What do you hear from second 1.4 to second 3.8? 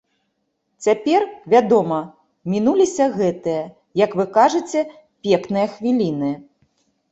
вядома, мінуліся гэтыя,